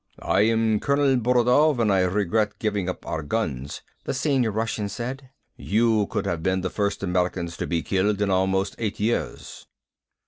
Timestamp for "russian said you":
4.49-6.07